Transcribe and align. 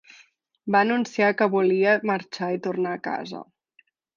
Va 0.75 0.81
anunciar 0.85 1.27
que 1.41 1.47
volia 1.57 1.93
marxar 2.13 2.51
i 2.59 2.61
tornar 2.67 2.99
a 2.99 3.03
casa. 3.13 3.47